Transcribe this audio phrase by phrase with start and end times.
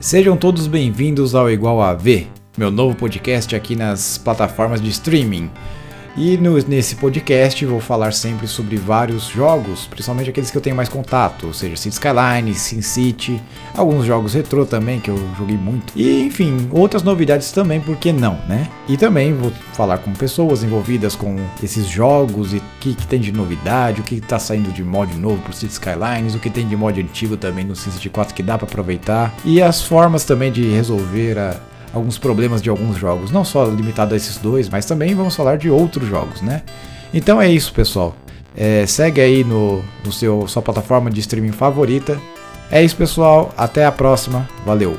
[0.00, 2.26] Sejam todos bem-vindos ao Igual a V,
[2.58, 5.48] meu novo podcast aqui nas plataformas de streaming.
[6.16, 10.76] E no, nesse podcast vou falar sempre sobre vários jogos, principalmente aqueles que eu tenho
[10.76, 13.40] mais contato, ou seja, City Skyline, SimCity,
[13.74, 15.92] alguns jogos retrô também que eu joguei muito.
[15.96, 18.68] E enfim, outras novidades também, por que não, né?
[18.88, 23.20] E também vou falar com pessoas envolvidas com esses jogos e o que, que, tem
[23.20, 26.68] de novidade, o que está saindo de mod novo pro City Skylines, o que tem
[26.68, 30.52] de mod antigo também no SimCity 4 que dá para aproveitar e as formas também
[30.52, 31.60] de resolver a,
[31.92, 35.56] alguns problemas de alguns jogos, não só limitado a esses dois, mas também vamos falar
[35.58, 36.62] de outros jogos, né?
[37.12, 38.14] Então é isso, pessoal.
[38.56, 42.18] É, segue aí no, no seu sua plataforma de streaming favorita.
[42.70, 43.52] É isso, pessoal.
[43.56, 44.48] Até a próxima.
[44.64, 44.96] Valeu.